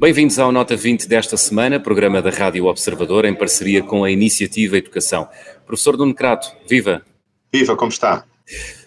[0.00, 4.76] Bem-vindos ao Nota 20 desta semana, programa da Rádio Observador em parceria com a Iniciativa
[4.76, 5.28] Educação.
[5.64, 7.02] Professor Nuno Crato, viva!
[7.52, 8.24] Viva, como está?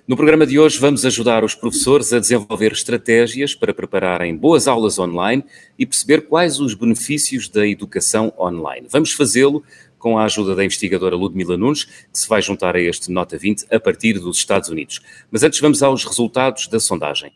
[0.07, 4.99] No programa de hoje vamos ajudar os professores a desenvolver estratégias para prepararem boas aulas
[4.99, 5.43] online
[5.79, 8.85] e perceber quais os benefícios da educação online.
[8.87, 9.63] Vamos fazê-lo
[9.97, 13.65] com a ajuda da investigadora Ludmila Nunes, que se vai juntar a este Nota 20
[13.73, 15.01] a partir dos Estados Unidos.
[15.31, 17.31] Mas antes vamos aos resultados da sondagem.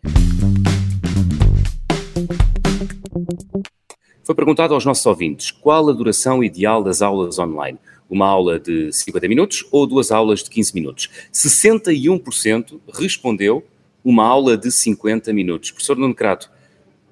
[4.24, 7.80] Foi perguntado aos nossos ouvintes qual a duração ideal das aulas online.
[8.10, 11.10] Uma aula de 50 minutos ou duas aulas de 15 minutos?
[11.34, 13.64] 61% respondeu
[14.04, 15.72] uma aula de 50 minutos.
[15.72, 16.50] Professor Nuno Crato,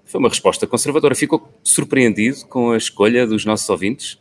[0.06, 1.14] foi uma resposta conservadora.
[1.14, 4.18] Ficou surpreendido com a escolha dos nossos ouvintes?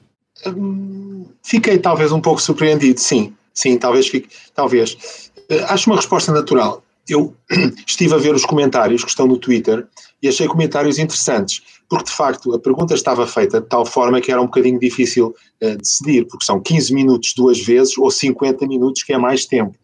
[0.47, 3.33] Hum, fiquei talvez um pouco surpreendido, sim.
[3.55, 4.29] Sim, talvez fique.
[4.55, 5.31] Talvez.
[5.51, 6.83] Uh, acho uma resposta natural.
[7.09, 7.35] Eu
[7.87, 9.87] estive a ver os comentários que estão no Twitter
[10.27, 14.31] e achei comentários interessantes porque de facto a pergunta estava feita de tal forma que
[14.31, 19.03] era um bocadinho difícil uh, decidir, porque são 15 minutos duas vezes ou 50 minutos,
[19.03, 19.77] que é mais tempo.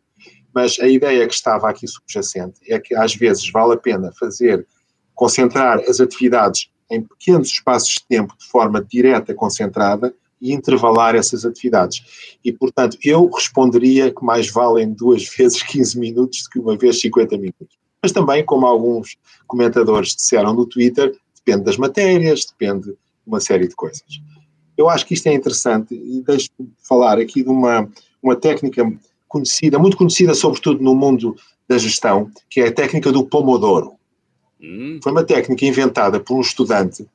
[0.54, 4.66] Mas a ideia que estava aqui subjacente é que às vezes vale a pena fazer,
[5.14, 11.46] concentrar as atividades em pequenos espaços de tempo de forma direta, concentrada, e intervalar essas
[11.46, 12.36] atividades.
[12.44, 17.00] E, portanto, eu responderia que mais valem duas vezes 15 minutos do que uma vez
[17.00, 17.81] 50 minutos.
[18.02, 23.68] Mas também, como alguns comentadores disseram no Twitter, depende das matérias, depende de uma série
[23.68, 24.02] de coisas.
[24.76, 27.88] Eu acho que isto é interessante e deixo-me falar aqui de uma,
[28.22, 28.90] uma técnica
[29.28, 31.36] conhecida, muito conhecida sobretudo no mundo
[31.68, 33.92] da gestão, que é a técnica do Pomodoro.
[34.60, 34.98] Hum.
[35.02, 37.06] Foi uma técnica inventada por um estudante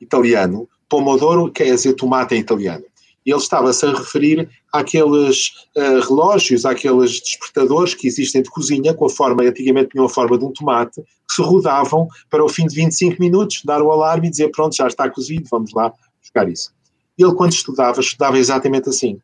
[0.00, 2.84] italiano, Pomodoro quer dizer tomate em italiano.
[3.24, 9.10] Ele estava-se a referir àqueles uh, relógios, àqueles despertadores que existem de cozinha, com a
[9.10, 12.76] forma, antigamente tinham a forma de um tomate, que se rodavam para o fim de
[12.76, 16.72] 25 minutos, dar o alarme e dizer pronto, já está cozido, vamos lá buscar isso.
[17.16, 19.18] Ele, quando estudava, estudava exatamente assim.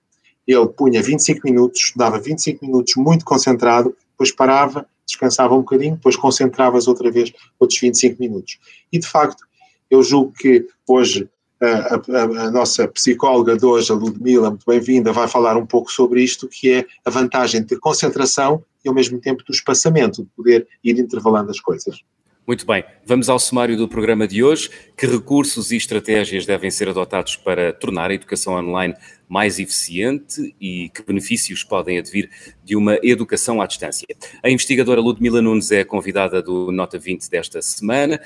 [0.47, 6.17] Ele punha 25 minutos, estudava 25 minutos muito concentrado, depois parava, descansava um bocadinho, depois
[6.17, 8.59] concentravas outra vez outros 25 minutos.
[8.93, 9.45] E, de facto,
[9.91, 11.29] eu julgo que hoje
[11.61, 15.93] a, a, a, nossa psicóloga de hoje, a Ludmila, muito bem-vinda, vai falar um pouco
[15.93, 20.31] sobre isto, que é a vantagem de concentração e ao mesmo tempo do espaçamento, de
[20.31, 22.03] poder ir intervalando as coisas.
[22.47, 24.71] Muito bem, vamos ao sumário do programa de hoje.
[24.97, 28.95] Que recursos e estratégias devem ser adotados para tornar a educação online
[29.29, 32.29] mais eficiente e que benefícios podem advir
[32.65, 34.07] de uma educação à distância?
[34.43, 38.21] A investigadora Ludmila Nunes é convidada do Nota 20 desta semana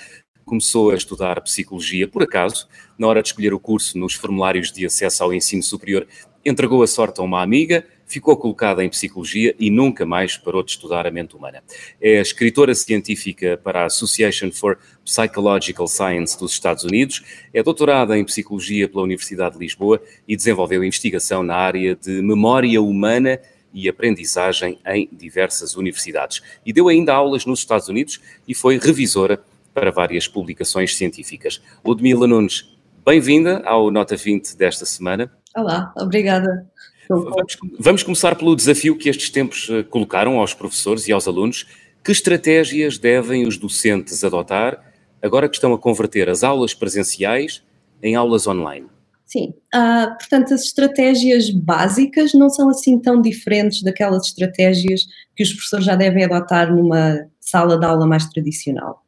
[0.45, 2.69] começou a estudar psicologia por acaso,
[2.99, 6.07] na hora de escolher o curso nos formulários de acesso ao ensino superior,
[6.45, 10.73] entregou a sorte a uma amiga, ficou colocada em psicologia e nunca mais parou de
[10.73, 11.63] estudar a mente humana.
[12.01, 17.23] É escritora científica para a Association for Psychological Science dos Estados Unidos,
[17.53, 22.81] é doutorada em psicologia pela Universidade de Lisboa e desenvolveu investigação na área de memória
[22.81, 23.41] humana
[23.73, 26.41] e aprendizagem em diversas universidades.
[26.65, 29.43] E deu ainda aulas nos Estados Unidos e foi revisora
[29.75, 31.61] para várias publicações científicas.
[31.85, 32.73] Ludmila Nunes,
[33.05, 35.31] bem-vinda ao Nota 20 desta semana.
[35.55, 36.67] Olá, obrigada.
[37.09, 41.67] Vamos, vamos, começar pelo desafio que estes tempos eh, colocaram aos professores e aos alunos.
[42.03, 44.83] Que estratégias devem os docentes adotar
[45.21, 47.63] agora que estão a converter as aulas presenciais
[48.03, 48.87] em aulas online?
[49.27, 55.53] Sim, uh, portanto, as estratégias básicas não são assim tão diferentes daquelas estratégias que os
[55.53, 59.04] professores já devem adotar numa sala de aula mais tradicional.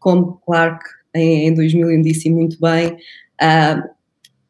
[0.00, 0.84] Como Clark
[1.14, 2.96] em, em 2001 disse muito bem,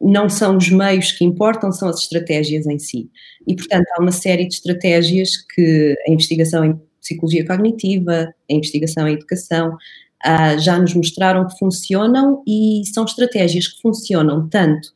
[0.02, 3.08] não são os meios que importam, são as estratégias em si.
[3.46, 9.06] E, portanto, há uma série de estratégias que a investigação em psicologia cognitiva, a investigação
[9.06, 9.76] em educação,
[10.26, 14.88] uh, já nos mostraram que funcionam e são estratégias que funcionam tanto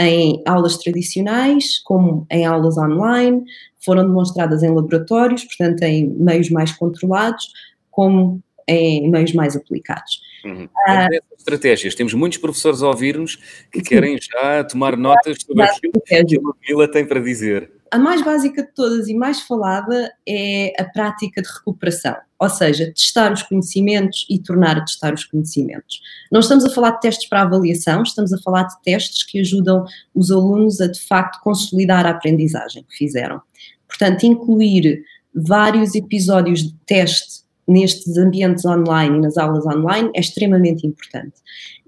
[0.00, 3.42] em aulas tradicionais como em aulas online,
[3.84, 7.48] foram demonstradas em laboratórios, portanto, em meios mais controlados,
[7.90, 10.20] como em meios mais aplicados.
[10.44, 10.68] Uhum.
[10.86, 13.36] Ah, estratégias, temos muitos professores a ouvir-nos
[13.72, 17.70] que querem já tomar notas sobre aquilo que a Ludmila tem para dizer.
[17.90, 22.92] A mais básica de todas e mais falada é a prática de recuperação, ou seja,
[22.92, 26.02] testar os conhecimentos e tornar a testar os conhecimentos.
[26.30, 29.86] Não estamos a falar de testes para avaliação, estamos a falar de testes que ajudam
[30.14, 33.40] os alunos a de facto consolidar a aprendizagem que fizeram.
[33.88, 35.02] Portanto, incluir
[35.34, 41.34] vários episódios de teste nestes ambientes online e nas aulas online é extremamente importante.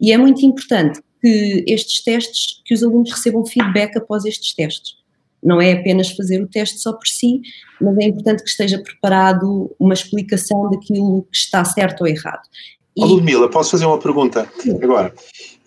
[0.00, 5.00] E é muito importante que estes testes, que os alunos recebam feedback após estes testes.
[5.42, 7.40] Não é apenas fazer o teste só por si,
[7.80, 12.42] mas é importante que esteja preparado uma explicação daquilo que está certo ou errado.
[12.94, 13.04] E...
[13.04, 14.46] Ludmila, posso fazer uma pergunta?
[14.58, 14.78] Sim.
[14.82, 15.14] Agora,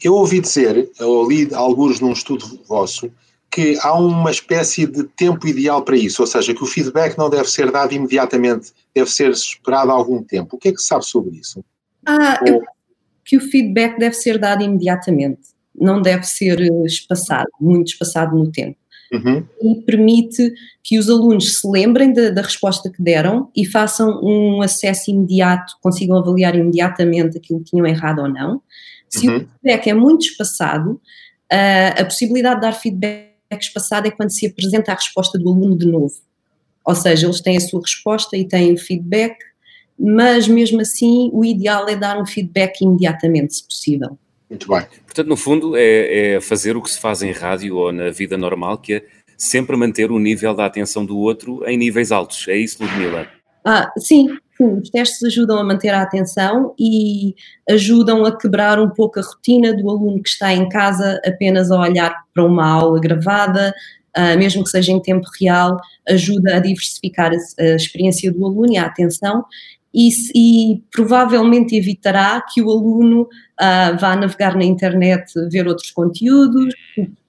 [0.04, 3.10] eu ouvi dizer, eu li alguns num estudo vosso,
[3.54, 7.30] que há uma espécie de tempo ideal para isso, ou seja, que o feedback não
[7.30, 10.56] deve ser dado imediatamente, deve ser esperado algum tempo.
[10.56, 11.64] O que é que se sabe sobre isso?
[12.04, 12.64] Ah, ou...
[13.24, 15.42] que o feedback deve ser dado imediatamente,
[15.80, 18.76] não deve ser eh, espaçado, muito espaçado no tempo.
[19.14, 19.46] Uhum.
[19.62, 20.52] E permite
[20.84, 25.76] que os alunos se lembrem da, da, resposta que deram e façam um acesso imediato,
[25.80, 28.60] consigam avaliar imediatamente aquilo que tinham errado ou não.
[29.08, 29.38] Se uhum.
[29.38, 34.48] o feedback é muito espaçado, uh, a possibilidade de dar feedback espaçado é quando se
[34.48, 36.14] apresenta a resposta do aluno de novo.
[36.86, 39.38] Ou seja, eles têm a sua resposta e têm o feedback,
[39.98, 44.18] mas mesmo assim o ideal é dar um feedback imediatamente, se possível.
[44.50, 44.86] Muito bem.
[45.06, 48.38] Portanto, no fundo, é, é, fazer o que se faz em rádio ou na vida
[48.38, 49.06] normal, que é
[49.38, 52.48] sempre manter o nível da atenção do outro em níveis altos.
[52.48, 53.28] É isso, Ludmila?
[53.66, 54.28] Ah, sim,
[54.66, 57.36] os testes ajudam a manter a atenção e
[57.70, 61.80] ajudam a quebrar um pouco a rotina do aluno que está em casa apenas a
[61.80, 63.74] olhar para uma aula gravada,
[64.18, 65.78] uh, mesmo que seja em tempo real,
[66.08, 69.46] ajuda a diversificar a, a experiência do aluno e a atenção
[69.94, 76.74] e, e, provavelmente evitará que o aluno uh, vá navegar na internet, ver outros conteúdos,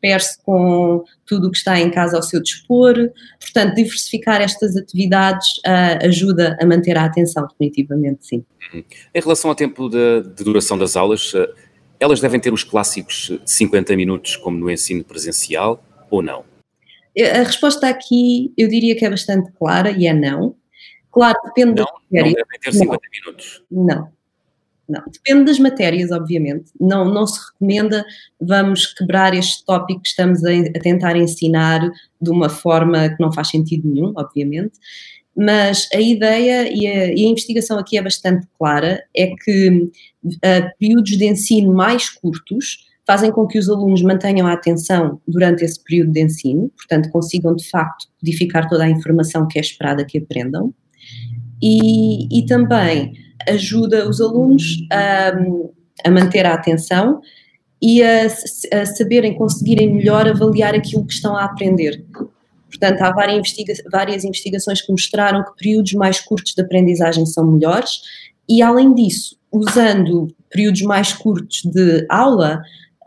[0.00, 2.94] perce com tudo o que está em casa ao seu dispor.
[3.38, 8.44] Portanto, diversificar estas atividades uh, ajuda a manter a atenção, definitivamente, sim.
[8.72, 11.46] Em relação ao tempo de, de duração das aulas, uh,
[12.00, 16.44] elas devem ter os clássicos 50 minutos, como no ensino presencial, ou não?
[17.18, 20.56] A resposta aqui eu diria que é bastante clara e é não.
[21.14, 22.34] Claro, depende não, das matérias.
[22.34, 23.10] Não devem ter 50 não.
[23.12, 23.62] minutos.
[23.70, 24.14] Não.
[24.86, 26.70] Não, depende das matérias, obviamente.
[26.78, 28.04] Não, não se recomenda
[28.38, 31.80] vamos quebrar este tópico que estamos a, a tentar ensinar
[32.20, 34.72] de uma forma que não faz sentido nenhum, obviamente.
[35.34, 39.88] Mas a ideia e a, e a investigação aqui é bastante clara, é que
[40.24, 45.64] uh, períodos de ensino mais curtos fazem com que os alunos mantenham a atenção durante
[45.64, 50.04] esse período de ensino, portanto consigam de facto codificar toda a informação que é esperada
[50.04, 50.74] que aprendam
[51.64, 53.14] e, e também
[53.48, 55.32] ajuda os alunos a,
[56.04, 57.22] a manter a atenção
[57.80, 62.04] e a, a, saberem, conseguirem melhor avaliar aquilo que estão a aprender.
[62.68, 67.50] Portanto, há várias, investiga várias investigações que mostraram que períodos mais curtos de aprendizagem são
[67.50, 68.02] melhores
[68.46, 72.60] e, além disso, usando períodos mais curtos de aula,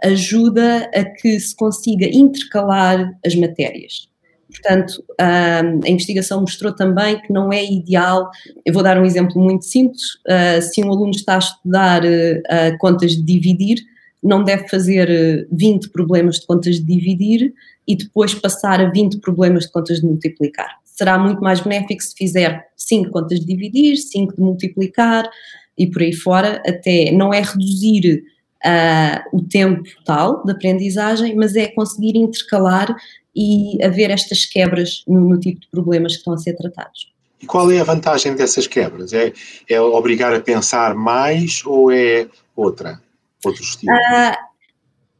[0.03, 4.07] ajuda a que se consiga intercalar as matérias.
[4.49, 8.29] Portanto, a investigação mostrou também que não é ideal.
[8.65, 10.03] Eu vou dar um exemplo muito simples.
[10.27, 13.79] Ah, se um aluno está a estudar ah, contas de dividir,
[14.23, 17.53] não deve fazer 20 ah, problemas de contas de dividir
[17.87, 20.77] e depois passar a 20 problemas de contas de multiplicar.
[20.83, 25.29] Será muito mais benéfico se fizer 5 contas de dividir, 5 de multiplicar
[25.77, 28.23] e por aí fora, até não é reduzir
[28.65, 32.95] uh, o tempo total de aprendizagem, mas é conseguir intercalar
[33.37, 37.13] e haver estas quebras no, no, tipo de problemas que estão a ser tratados.
[37.39, 39.13] E qual é a vantagem dessas quebras?
[39.13, 39.31] É,
[39.69, 42.99] é obrigar a pensar mais ou é outra?
[43.45, 43.93] Outro estilo?
[43.93, 44.47] Uh,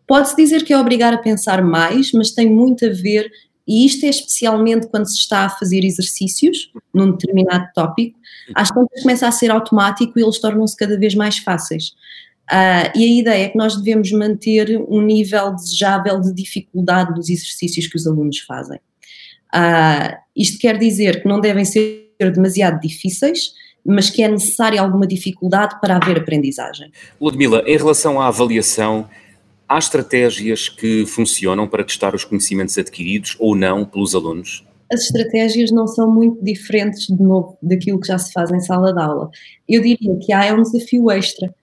[0.08, 3.30] Pode-se dizer que é obrigar a pensar mais, mas tem muito a ver,
[3.68, 8.18] e isto é especialmente quando se está a fazer exercícios num determinado tópico,
[8.56, 11.94] às tantas começa a ser automático e eles tornam-se cada vez mais fáceis.
[12.49, 17.30] Uh, e a ideia é que nós devemos manter um nível desejável de dificuldade dos
[17.30, 18.80] exercícios que os alunos fazem.
[19.54, 23.51] Uh, isto quer dizer que não devem ser demasiado difíceis,
[23.85, 26.89] mas que é necessária alguma dificuldade para haver aprendizagem.
[27.19, 29.09] Ludmila, em relação à avaliação,
[29.68, 34.66] há estratégias que funcionam para testar os conhecimentos adquiridos ou não pelos alunos?
[34.92, 38.94] As estratégias não são muito diferentes, de novo, daquilo que já se faz em sala
[38.94, 39.30] de aula.
[39.68, 41.54] Eu diria que há é um desafio extra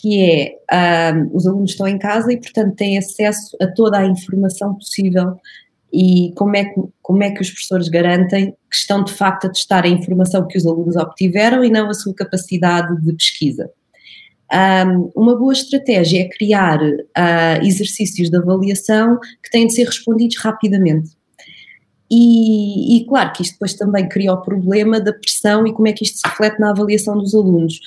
[0.00, 4.06] que é um, os alunos estão em casa e, portanto, têm acesso a toda a
[4.06, 5.36] informação possível
[5.92, 9.50] e como é que, como é que os professores garantem que estão de facto a
[9.50, 13.70] testar a informação que os alunos obtiveram e não a sua capacidade de pesquisa.
[14.52, 20.36] Um, uma boa estratégia é criar uh, exercícios de avaliação que têm de ser respondidos
[20.38, 21.10] rapidamente.
[22.10, 25.92] E, e, claro que isto depois também cria o problema da pressão e como é
[25.92, 27.80] que isto se reflete na avaliação dos alunos.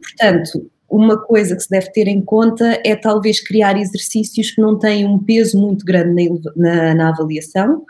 [0.00, 4.78] Portanto, uma coisa que se deve ter em conta é talvez criar exercícios que não
[4.78, 7.84] têm um peso muito grande na, na, na avaliação,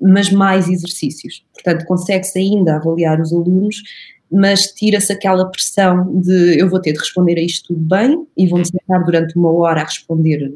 [0.00, 1.44] mas mais exercícios.
[1.52, 3.82] Portanto, consegue-se ainda avaliar os alunos
[4.30, 8.48] mas tira-se aquela pressão de eu vou ter de responder a isto tudo bem e
[8.48, 10.52] vou-me sentar durante uma hora a responder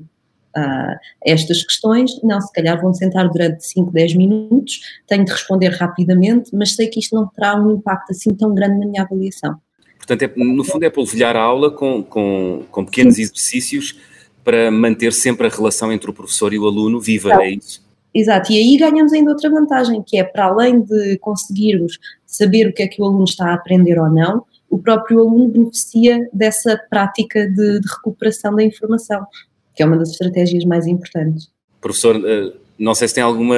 [0.57, 2.11] a estas questões.
[2.23, 6.89] Não, se calhar vou-me sentar durante 5, 10 minutos, tenho de responder rapidamente, mas sei
[6.89, 9.57] que isto não terá um impacto assim tão grande na minha avaliação.
[9.99, 13.23] Portanto, é, no fundo é polvilhar a aula com, com, com pequenos Sim.
[13.23, 13.99] exercícios
[14.43, 17.87] para manter sempre a relação entre o professor e o aluno viva, é isso?
[18.15, 22.73] Exato, e aí ganhamos ainda outra vantagem, que é para além de conseguirmos saber o
[22.73, 26.81] que é que o aluno está a aprender ou não, o próprio aluno beneficia dessa
[26.89, 29.27] prática de, de recuperação da informação,
[29.75, 31.51] que é uma das estratégias mais importantes.
[31.81, 33.57] Professor, eh, não sei se tem alguma.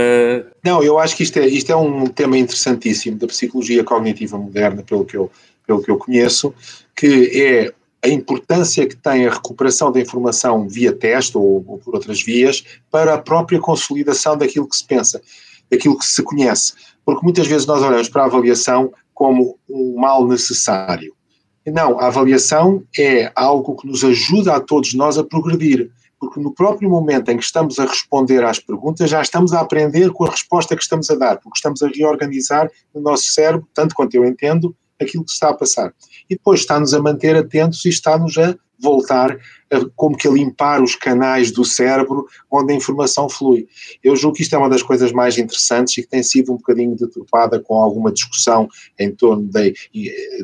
[0.65, 4.83] Não, eu acho que isto é, isto é um tema interessantíssimo da psicologia cognitiva moderna,
[4.83, 5.31] pelo que eu,
[5.71, 6.53] pelo que eu conheço,
[6.97, 7.73] que é
[8.03, 12.65] a importância que tem a recuperação da informação via teste ou, ou, por outras vias
[12.91, 15.23] para a própria consolidação daquilo que se pensa,
[15.71, 16.73] daquilo que se conhece.
[17.05, 21.15] Porque muitas vezes nós olhamos para a avaliação como um mal necessário.
[21.67, 26.53] Não, a avaliação é algo que nos ajuda a todos nós a progredir, porque no
[26.53, 30.31] próprio momento em que estamos a responder às perguntas, já estamos a aprender com a
[30.31, 34.25] resposta que estamos a dar, porque estamos a reorganizar no nosso cérebro, tanto quanto eu
[34.25, 35.95] entendo, aquilo que está a passar.
[36.28, 39.38] E depois está-nos a manter atentos e está-nos a voltar
[39.71, 43.69] a, como que a limpar os canais do cérebro onde a informação flui.
[44.02, 46.57] Eu julgo que isto é uma das coisas mais interessantes e que tem sido um
[46.57, 49.61] bocadinho deturpada com alguma discussão em torno da,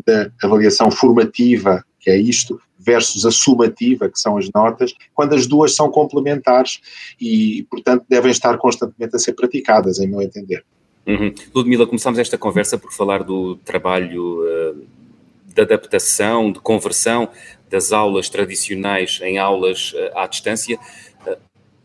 [0.06, 5.46] da avaliação formativa, que é isto, versus a sumativa, que são as notas, quando as
[5.46, 6.80] duas são complementares
[7.20, 10.64] e, portanto, devem estar constantemente a ser praticadas, em meu entender.
[11.06, 11.32] Uhum.
[11.54, 14.86] Ludmila, começámos esta conversa por falar do trabalho uh,
[15.46, 17.28] de adaptação, de conversão
[17.70, 20.76] das aulas tradicionais em aulas uh, à distância.
[21.24, 21.36] Uh,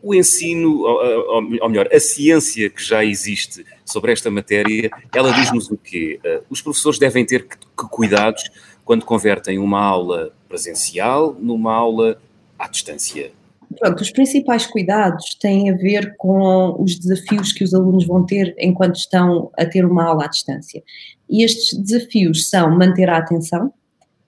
[0.02, 5.70] o ensino, ou, ou, melhor, a ciência que já existe sobre esta matéria, ela diz-nos
[5.70, 6.18] o quê?
[6.50, 8.42] os professores devem ter que, que cuidados
[8.84, 12.20] quando convertem uma aula presencial numa aula
[12.58, 13.30] à distância.
[13.78, 18.54] Pronto, os principais cuidados têm a ver com os desafios que os alunos vão ter
[18.58, 20.82] enquanto estão a ter uma aula à distância.
[21.28, 23.72] E estes desafios são manter a atenção,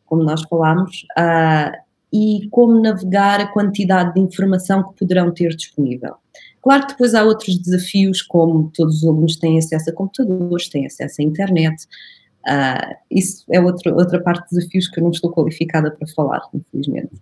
[0.07, 1.77] como nós falámos, uh,
[2.13, 6.15] e como navegar a quantidade de informação que poderão ter disponível.
[6.63, 10.87] Claro que depois há outros desafios, como todos os alunos têm acesso a computadores, têm
[10.87, 11.87] acesso à internet,
[12.47, 16.43] Uh, isso é outro, outra parte de desafios que eu não estou qualificada para falar,
[16.53, 17.13] infelizmente.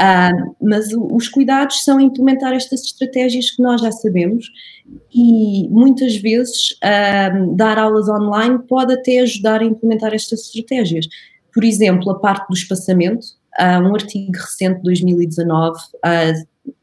[0.00, 4.46] Uh, mas os cuidados são implementar estas estratégias que nós já sabemos
[5.14, 11.06] e muitas vezes uh, dar aulas online pode até ajudar a implementar estas estratégias.
[11.52, 13.26] Por exemplo, a parte do espaçamento,
[13.60, 15.78] uh, um artigo recente de 2019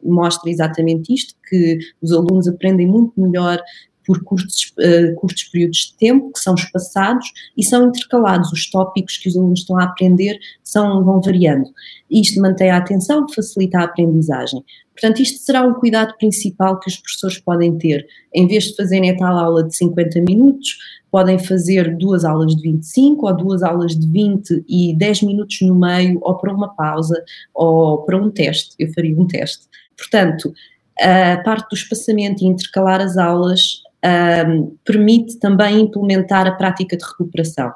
[0.04, 3.60] mostra exatamente isto, que os alunos aprendem muito melhor
[4.08, 8.54] por curtos, uh, curtos períodos de tempo, que são espaçados e são intercalados.
[8.54, 11.70] Os tópicos que os alunos estão a aprender são, vão variando.
[12.10, 14.64] Isto mantém a atenção, facilita a aprendizagem.
[14.94, 18.08] Portanto, isto será um cuidado principal que os professores podem ter.
[18.34, 20.78] Em vez de fazerem a tal aula de 50 minutos,
[21.12, 25.76] podem fazer duas aulas de 25 ou duas aulas de 20 e 10 minutos no
[25.76, 27.22] meio, ou para uma pausa,
[27.54, 28.74] ou para um teste.
[28.80, 29.66] Eu faria um teste.
[29.98, 30.54] Portanto,
[31.00, 37.04] a parte do espaçamento e intercalar as aulas um, permite também implementar a prática de
[37.04, 37.72] recuperação.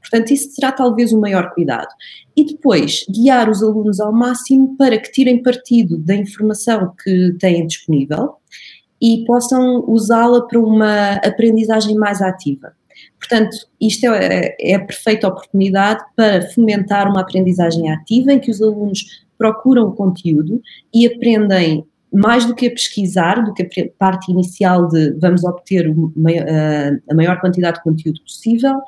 [0.00, 1.88] Portanto, isso será talvez o maior cuidado.
[2.36, 7.66] E depois, guiar os alunos ao máximo para que tirem partido da informação que têm
[7.66, 8.34] disponível
[9.02, 12.72] e possam usá-la para uma aprendizagem mais ativa.
[13.18, 18.62] Portanto, isto é, é a perfeita oportunidade para fomentar uma aprendizagem ativa em que os
[18.62, 20.62] alunos procuram o conteúdo
[20.94, 25.86] e aprendem mais do que a pesquisar, do que a parte inicial de vamos obter
[27.10, 28.80] a maior quantidade de conteúdo possível,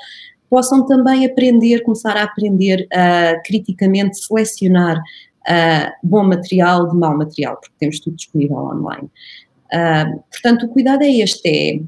[0.49, 5.01] possam também aprender, começar a aprender a criticamente selecionar
[6.03, 9.11] bom material de mau material, porque temos tudo disponível online.
[10.31, 11.81] Portanto, o cuidado é este, é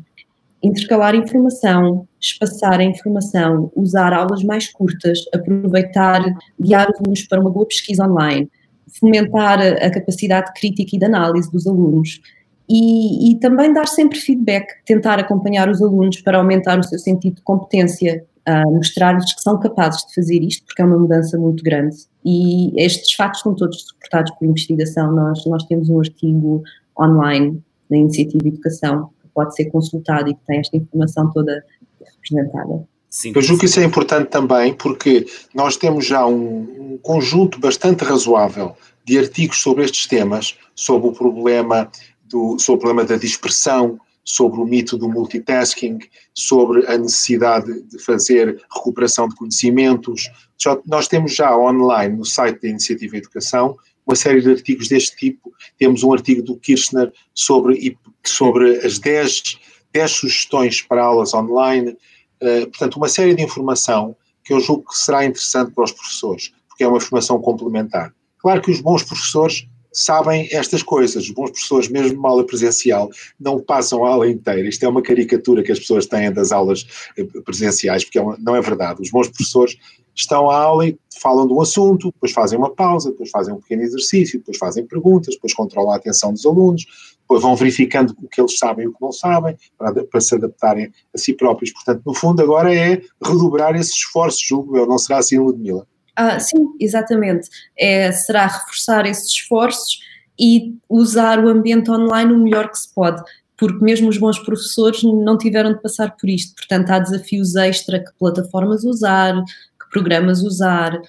[0.62, 6.22] intercalar informação, espaçar a informação, usar aulas mais curtas, aproveitar,
[6.60, 8.50] guiar os alunos para uma boa pesquisa online,
[8.98, 12.20] fomentar a capacidade crítica e de análise dos alunos
[12.68, 17.36] e, e também dar sempre feedback, tentar acompanhar os alunos para aumentar o seu sentido
[17.36, 18.24] de competência,
[18.66, 21.96] mostrar-lhes que são capazes de fazer isto, porque é uma mudança muito grande.
[22.24, 25.12] E estes fatos são todos suportados por investigação.
[25.12, 26.62] Nós, nós temos um artigo
[26.98, 31.64] online da Iniciativa Educação que pode ser consultado e que tem esta informação toda
[32.00, 32.84] representada.
[33.10, 37.58] Sim, Eu julgo que isso é importante também porque nós temos já um, um, conjunto
[37.58, 41.90] bastante razoável de artigos sobre estes temas, sobre o problema,
[42.22, 45.98] do, sobre o problema da dispersão, sobre o mito do multitasking,
[46.32, 50.30] sobre a necessidade de fazer recuperação de conhecimentos.
[50.56, 53.76] Já, nós temos já online no site da Iniciativa Educação
[54.06, 55.52] uma série de artigos deste tipo.
[55.76, 59.58] Temos um artigo do Kirchner sobre, sobre as 10,
[59.92, 61.96] 10 sugestões para aulas online.
[62.42, 66.52] Uh, portanto, uma série de informação que eu julgo que será interessante para os professores,
[66.68, 68.12] porque é uma informação complementar.
[68.38, 71.24] Claro que os bons professores sabem estas coisas.
[71.24, 74.68] Os bons professores, mesmo aula presencial, não passam a aula inteira.
[74.68, 76.86] Isto é uma caricatura que as pessoas têm das aulas
[77.18, 79.02] eh, presenciais, porque é uma, não é verdade.
[79.02, 79.76] Os bons professores
[80.14, 83.60] estão à aula e falam de um assunto, depois fazem uma pausa, depois fazem um
[83.60, 86.86] pequeno exercício, depois fazem perguntas, depois controlam a atenção dos alunos,
[87.30, 90.34] depois vão verificando o que eles sabem e o que não sabem, para, para se
[90.34, 91.72] adaptarem a si próprios.
[91.72, 95.86] Portanto, no fundo, agora é redobrar esses esforços, julgo eu, não será assim, Ludmila?
[96.16, 97.48] Ah, sim, exatamente.
[97.78, 100.00] É, será reforçar esses esforços
[100.38, 103.22] e usar o ambiente online o melhor que se pode,
[103.56, 106.56] porque mesmo os bons professores não tiveram de passar por isto.
[106.56, 109.34] Portanto, há desafios extra que plataformas usar,
[109.80, 111.00] que programas usar.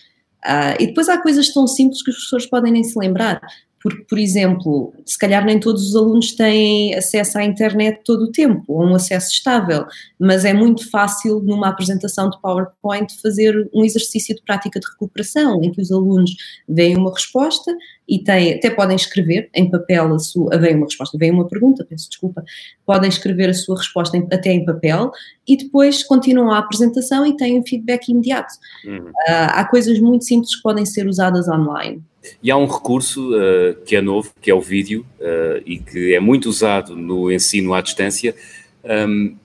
[0.44, 3.42] Ah, e depois há coisas tão simples que os professores podem nem se lembrar
[3.82, 8.32] porque, por exemplo, se calhar nem todos os alunos têm acesso à internet todo o
[8.32, 9.86] tempo, ou um acesso estável,
[10.20, 15.64] mas é muito fácil numa apresentação de PowerPoint fazer um exercício de prática de recuperação,
[15.64, 16.32] em que os alunos
[16.68, 17.76] veem uma resposta
[18.08, 21.86] e têm, até podem escrever em papel a sua, vem uma resposta, vem uma pergunta,
[21.86, 22.44] peço desculpa,
[22.86, 25.12] podem escrever a sua resposta em, até em papel
[25.48, 28.54] e depois continuam a apresentação e têm um feedback imediato.
[28.86, 29.10] Uhum.
[29.10, 32.04] Uh, há coisas muito simples que podem ser usadas online.
[32.42, 36.14] E há um recurso uh, que é novo, que é o vídeo, uh, e que
[36.14, 38.36] é muito usado no ensino à distância.
[38.84, 39.36] Um,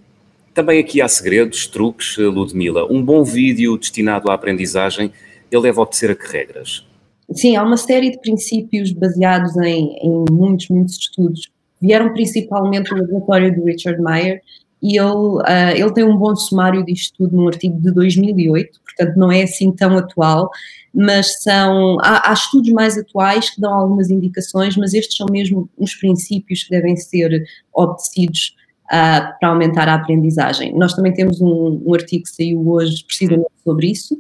[0.53, 2.91] também aqui há segredos, truques, Ludmila.
[2.91, 5.13] Um bom vídeo destinado à aprendizagem,
[5.51, 6.87] ele deve obedecer a que regras?
[7.33, 11.51] Sim, há uma série de princípios baseados em, em muitos, muitos estudos.
[11.81, 14.41] Vieram principalmente do laboratório do Richard Meyer,
[14.83, 19.17] e ele, uh, ele tem um bom sumário disto tudo num artigo de 2008, portanto
[19.17, 20.51] não é assim tão atual,
[20.95, 25.69] mas são, há, há, estudos mais atuais que dão algumas indicações, mas estes são mesmo
[25.77, 28.55] os princípios que devem ser obedecidos
[28.87, 30.75] uh, para aumentar a aprendizagem.
[30.77, 34.17] Nós também temos um, um, artigo que saiu hoje precisamente sobre isso.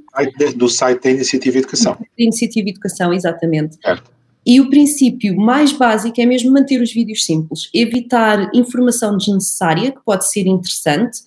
[0.57, 1.95] Do site da Iniciativa Educação.
[1.95, 3.77] Da Iniciativa Educação, exatamente.
[3.83, 4.16] Certo.
[4.47, 10.01] E o princípio mais básico é mesmo manter os vídeos simples, evitar informação desnecessária, que
[10.05, 11.19] pode ser interessante,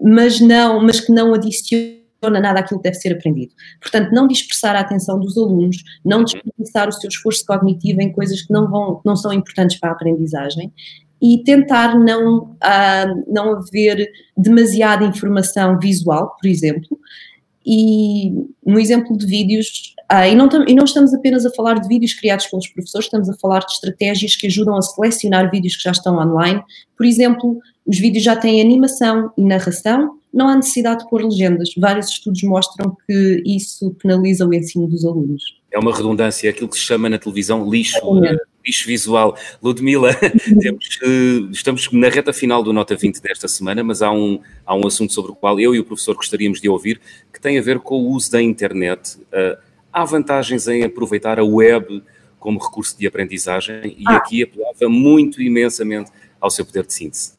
[0.00, 1.98] mas, não, mas que não adiciona
[2.40, 3.52] nada àquilo que deve ser aprendido.
[3.80, 8.42] Portanto, não dispersar a atenção dos alunos, não desperdiçar o seu esforço cognitivo em coisas
[8.42, 10.72] que não, vão, não são importantes para a aprendizagem
[11.20, 16.96] e tentar não, uh, não haver demasiada informação visual, por exemplo,
[17.66, 18.32] e
[18.64, 22.14] no exemplo de vídeos, ah, e, não e não estamos apenas a falar de vídeos
[22.14, 25.90] criados pelos professores, estamos a falar de estratégias que ajudam a selecionar vídeos que já
[25.90, 26.62] estão online.
[26.96, 31.70] Por exemplo, os vídeos já têm animação e narração, não há necessidade de pôr legendas.
[31.76, 35.42] Vários estudos mostram que isso penaliza o ensino dos alunos.
[35.70, 37.98] É uma redundância, aquilo que se chama na televisão lixo,
[38.66, 39.36] lixo visual.
[39.62, 40.14] Ludmila,
[40.60, 44.74] temos, uh, estamos na reta final do Nota 20 desta semana, mas há um, há
[44.74, 46.98] um assunto sobre o qual eu e o professor gostaríamos de ouvir,
[47.32, 49.18] que tem a ver com o uso da internet.
[49.26, 49.67] Uh,
[49.98, 52.02] há vantagens em aproveitar a web
[52.38, 54.16] como recurso de aprendizagem e ah.
[54.16, 57.32] aqui apelava muito imensamente ao seu poder de síntese.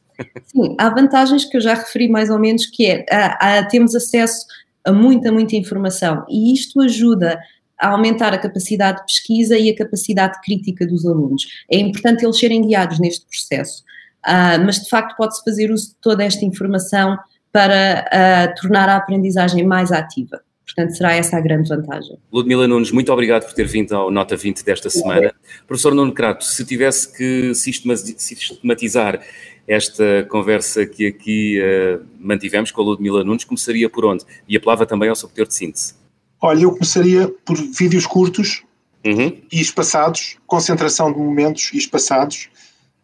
[0.44, 4.44] Sim, há vantagens que eu já referi mais ou menos, que é, uh, temos acesso
[4.84, 7.40] a muita, muita informação e isto ajuda
[7.80, 11.46] a aumentar a capacidade de pesquisa e a capacidade crítica dos alunos.
[11.70, 13.82] É importante eles serem guiados neste processo,
[14.26, 17.16] uh, mas de facto pode-se fazer uso de toda esta informação
[17.50, 20.42] para uh, tornar a aprendizagem mais ativa.
[20.74, 22.16] Portanto, será essa a grande vantagem.
[22.32, 25.26] Ludmila Nunes, muito obrigado por ter vindo ao Nota 20 desta semana.
[25.26, 25.32] É.
[25.66, 29.20] Professor Nuno Crato, se tivesse que sistematizar
[29.66, 34.24] esta conversa que aqui uh, mantivemos com a Ludmila Nunes, começaria por onde?
[34.48, 35.94] E apelava também ao seu poder de síntese.
[36.40, 38.64] Olha, eu começaria por vídeos curtos
[39.04, 39.36] uhum.
[39.52, 42.48] e espaçados, concentração de momentos e espaçados,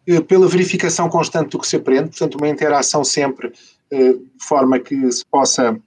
[0.07, 3.51] eh, pela verificação constante do que se aprende, portanto, uma interação sempre
[3.91, 5.79] eh, de forma que se possa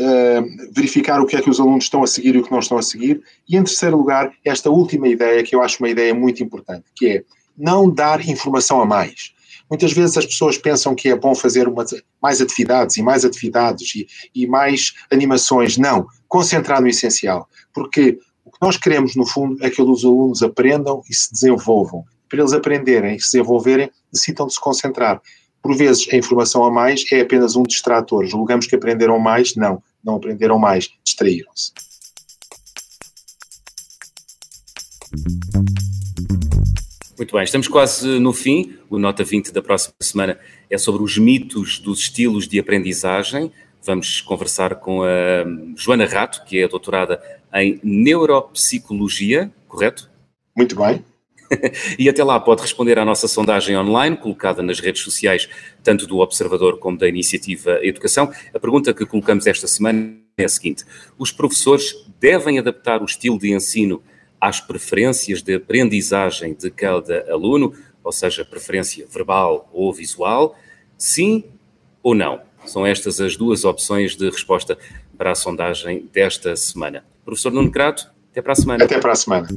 [0.00, 0.42] eh,
[0.74, 2.78] verificar o que é que os alunos estão a seguir e o que não estão
[2.78, 3.22] a seguir.
[3.48, 7.08] E, em terceiro lugar, esta última ideia, que eu acho uma ideia muito importante, que
[7.08, 7.24] é
[7.56, 9.34] não dar informação a mais.
[9.68, 11.84] Muitas vezes as pessoas pensam que é bom fazer uma,
[12.22, 15.78] mais atividades e mais atividades e, e mais animações.
[15.78, 17.48] Não, concentrar no essencial.
[17.72, 22.04] Porque o que nós queremos, no fundo, é que os alunos aprendam e se desenvolvam.
[22.28, 25.20] Para eles aprenderem e se desenvolverem, necessitam de se concentrar.
[25.62, 28.26] Por vezes, a informação a mais é apenas um distrator.
[28.26, 29.54] Julgamos que aprenderam mais.
[29.54, 31.72] Não, não aprenderam mais, distraíram-se.
[37.16, 38.76] Muito bem, estamos quase no fim.
[38.90, 43.52] O Nota 20 da próxima semana é sobre os mitos dos estilos de aprendizagem.
[43.84, 45.44] Vamos conversar com a
[45.76, 47.22] Joana Rato, que é doutorada
[47.54, 50.10] em Neuropsicologia, correto?
[50.56, 51.04] Muito bem.
[51.98, 55.48] e até lá pode responder à nossa sondagem online, colocada nas redes sociais,
[55.82, 58.32] tanto do Observador como da Iniciativa Educação.
[58.54, 60.84] A pergunta que colocamos esta semana é a seguinte:
[61.18, 64.02] os professores devem adaptar o estilo de ensino
[64.40, 70.56] às preferências de aprendizagem de cada aluno, ou seja, preferência verbal ou visual?
[70.98, 71.44] Sim
[72.02, 72.40] ou não?
[72.64, 74.78] São estas as duas opções de resposta
[75.16, 77.04] para a sondagem desta semana.
[77.24, 78.84] Professor Nuno Crato, até para a semana.
[78.84, 79.48] Até para a semana.